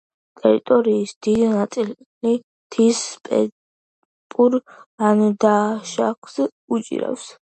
[0.43, 1.93] ტერიტორიის დიდი ნაწილი
[2.37, 6.41] მთის სტეპურ ლანდშაფტს
[6.79, 7.29] უჭირავს.